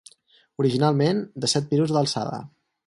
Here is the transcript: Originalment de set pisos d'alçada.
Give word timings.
Originalment 0.63 1.21
de 1.45 1.51
set 1.55 1.71
pisos 1.75 1.97
d'alçada. 1.99 2.43